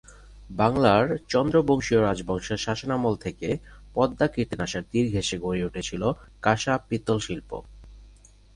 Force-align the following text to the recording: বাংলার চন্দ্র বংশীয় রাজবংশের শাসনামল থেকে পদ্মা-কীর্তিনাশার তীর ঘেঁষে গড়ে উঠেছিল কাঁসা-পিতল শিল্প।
বাংলার 0.51 1.05
চন্দ্র 1.27 1.55
বংশীয় 1.61 2.01
রাজবংশের 2.01 2.57
শাসনামল 2.57 3.13
থেকে 3.15 3.47
পদ্মা-কীর্তিনাশার 3.93 4.83
তীর 4.91 5.05
ঘেঁষে 5.11 5.37
গড়ে 5.39 5.65
উঠেছিল 5.65 6.03
কাঁসা-পিতল 6.41 7.17
শিল্প। 7.19 7.51